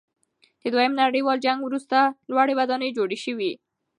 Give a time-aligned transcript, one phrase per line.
[0.61, 1.97] د دویم نړیوال جنګ وروسته
[2.29, 3.51] لوړې ودانۍ جوړې سوې.